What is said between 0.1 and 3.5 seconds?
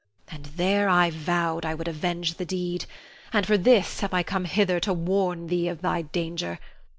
And there I vowed I would avenge the deed, and